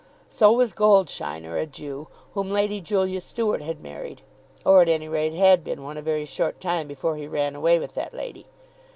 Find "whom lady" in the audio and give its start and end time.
2.33-2.81